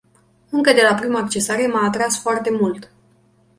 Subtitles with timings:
[0.49, 2.91] Încă de la prima accesare m-a atras foarte mult.